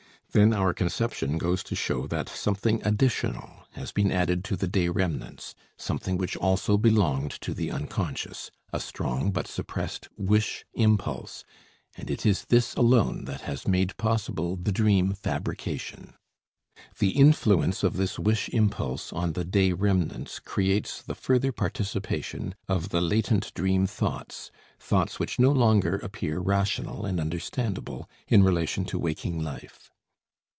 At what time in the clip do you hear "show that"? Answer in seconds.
1.75-2.29